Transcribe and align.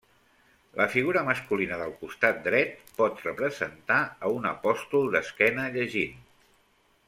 La 0.77 0.85
figura 0.93 1.21
masculina 1.27 1.77
del 1.81 1.93
costat 1.99 2.41
dret 2.49 2.73
pot 3.01 3.23
representar 3.27 3.99
a 4.29 4.33
un 4.39 4.51
apòstol 4.55 5.09
d'esquena 5.17 5.71
llegint. 5.79 6.19